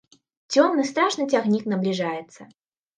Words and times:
Цёмны, 0.55 0.87
страшны 0.93 1.29
цягнік 1.37 1.63
набліжаецца. 1.77 2.53